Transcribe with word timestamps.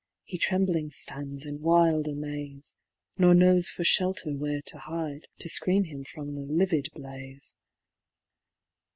He 0.23 0.39
trembling 0.39 0.89
(lands 1.11 1.45
in 1.45 1.61
wild 1.61 2.07
amaze; 2.07 2.75
Kor 3.19 3.35
knows 3.35 3.69
for 3.69 3.83
fhelter 3.83 4.35
where 4.35 4.63
to 4.65 4.79
hide, 4.79 5.27
To 5.41 5.47
fcreen 5.47 5.85
him 5.89 6.03
from 6.05 6.33
the 6.33 6.41
livid 6.41 6.87
blaze. 6.95 7.55